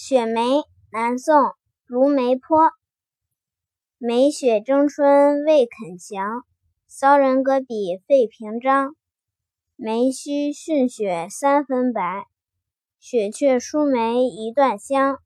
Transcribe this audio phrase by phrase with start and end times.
[0.00, 1.34] 雪梅南宋
[1.88, 2.70] 卢梅坡。
[3.98, 6.44] 梅雪争春未肯降
[6.86, 8.94] 骚人阁笔费评章。
[9.74, 12.26] 梅须逊雪三分白
[13.00, 15.18] 雪却输梅一段香